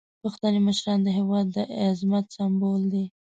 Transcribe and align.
پښتني 0.21 0.59
مشران 0.67 0.99
د 1.03 1.07
هیواد 1.17 1.45
د 1.55 1.57
عظمت 1.87 2.25
سمبول 2.37 2.81
دي. 2.93 3.05